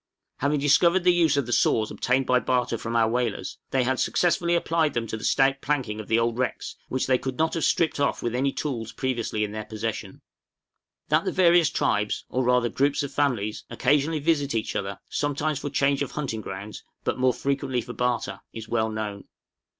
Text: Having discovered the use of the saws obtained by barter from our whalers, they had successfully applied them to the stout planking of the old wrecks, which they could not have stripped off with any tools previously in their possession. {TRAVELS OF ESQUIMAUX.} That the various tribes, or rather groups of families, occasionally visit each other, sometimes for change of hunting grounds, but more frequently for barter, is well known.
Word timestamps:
Having 0.37 0.61
discovered 0.61 1.03
the 1.03 1.13
use 1.13 1.37
of 1.37 1.45
the 1.45 1.53
saws 1.53 1.91
obtained 1.91 2.25
by 2.25 2.39
barter 2.39 2.75
from 2.79 2.95
our 2.95 3.07
whalers, 3.07 3.59
they 3.69 3.83
had 3.83 3.99
successfully 3.99 4.55
applied 4.55 4.95
them 4.95 5.05
to 5.05 5.15
the 5.15 5.23
stout 5.23 5.61
planking 5.61 5.99
of 5.99 6.07
the 6.07 6.17
old 6.17 6.39
wrecks, 6.39 6.75
which 6.89 7.05
they 7.05 7.19
could 7.19 7.37
not 7.37 7.53
have 7.53 7.63
stripped 7.63 7.99
off 7.99 8.23
with 8.23 8.33
any 8.33 8.51
tools 8.51 8.91
previously 8.93 9.43
in 9.43 9.51
their 9.51 9.63
possession. 9.63 10.09
{TRAVELS 10.09 10.17
OF 10.17 11.03
ESQUIMAUX.} 11.03 11.09
That 11.09 11.25
the 11.25 11.31
various 11.43 11.69
tribes, 11.69 12.25
or 12.29 12.43
rather 12.43 12.69
groups 12.69 13.03
of 13.03 13.11
families, 13.13 13.63
occasionally 13.69 14.17
visit 14.17 14.55
each 14.55 14.75
other, 14.75 14.97
sometimes 15.07 15.59
for 15.59 15.69
change 15.69 16.01
of 16.01 16.13
hunting 16.13 16.41
grounds, 16.41 16.83
but 17.03 17.19
more 17.19 17.31
frequently 17.31 17.79
for 17.81 17.93
barter, 17.93 18.39
is 18.51 18.67
well 18.67 18.89
known. 18.89 19.25